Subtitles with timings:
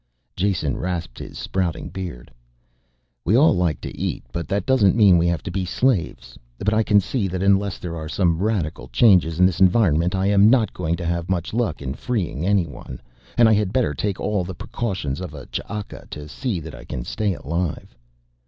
[0.35, 2.31] Jason rasped his sprouting beard.
[3.23, 6.39] "We all like to eat, but that doesn't mean we have to be slaves.
[6.57, 10.25] But I can see that unless there are some radical changes in this environment I
[10.25, 12.99] am not going to have much luck in freeing anyone,
[13.37, 16.83] and I had better take all the precautions of a Ch'aka to see that I
[16.83, 17.95] can stay alive."